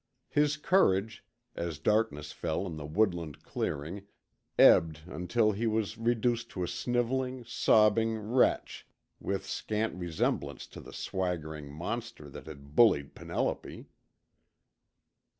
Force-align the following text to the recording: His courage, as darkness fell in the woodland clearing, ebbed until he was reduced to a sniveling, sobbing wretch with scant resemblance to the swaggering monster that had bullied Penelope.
His 0.31 0.57
courage, 0.57 1.23
as 1.55 1.77
darkness 1.77 2.31
fell 2.31 2.65
in 2.65 2.75
the 2.75 2.87
woodland 2.87 3.43
clearing, 3.43 4.07
ebbed 4.57 5.01
until 5.05 5.51
he 5.51 5.67
was 5.67 5.95
reduced 5.95 6.49
to 6.49 6.63
a 6.63 6.67
sniveling, 6.67 7.45
sobbing 7.45 8.17
wretch 8.17 8.87
with 9.19 9.45
scant 9.45 9.93
resemblance 9.93 10.65
to 10.69 10.81
the 10.81 10.91
swaggering 10.91 11.71
monster 11.71 12.31
that 12.31 12.47
had 12.47 12.75
bullied 12.75 13.13
Penelope. 13.13 13.89